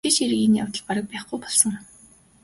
[0.03, 1.73] Мэдээж хэрэг энэ явдал бараг байхгүй болсон.